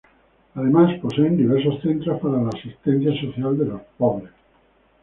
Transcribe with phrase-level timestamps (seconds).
[0.55, 4.31] Además poseen diversos centros para la asistencia social de los pobres.